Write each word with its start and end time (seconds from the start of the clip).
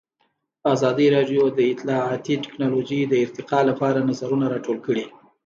ازادي 0.73 1.07
راډیو 1.15 1.43
د 1.57 1.59
اطلاعاتی 1.73 2.35
تکنالوژي 2.45 3.01
د 3.07 3.13
ارتقا 3.23 3.59
لپاره 3.69 4.05
نظرونه 4.09 4.45
راټول 4.53 4.77
کړي. 4.85 5.05